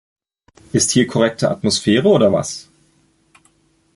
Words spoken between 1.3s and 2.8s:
Atmosphäre, oder was?